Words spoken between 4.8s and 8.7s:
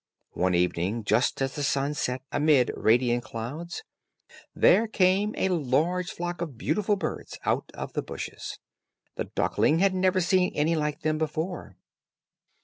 came a large flock of beautiful birds out of the bushes.